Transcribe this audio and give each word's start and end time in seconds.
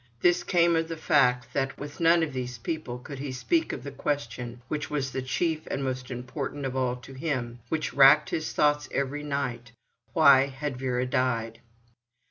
This 0.19 0.43
came 0.43 0.75
of 0.75 0.87
the 0.87 0.97
fact 0.97 1.53
that 1.53 1.77
with 1.77 1.99
none 1.99 2.23
of 2.23 2.33
these 2.33 2.57
people 2.57 2.97
could 2.97 3.19
he 3.19 3.31
speak 3.31 3.71
of 3.71 3.83
the 3.83 3.91
question 3.91 4.59
which 4.67 4.89
was 4.89 5.11
the 5.11 5.21
chief 5.21 5.67
and 5.69 5.83
most 5.83 6.09
important 6.09 6.65
of 6.65 6.75
all 6.75 6.95
to 6.95 7.13
him, 7.13 7.59
which 7.69 7.93
racked 7.93 8.31
his 8.31 8.51
thoughts 8.51 8.89
every 8.91 9.21
night: 9.21 9.73
Why 10.13 10.47
had 10.47 10.77
Vera 10.77 11.05
died? 11.05 11.59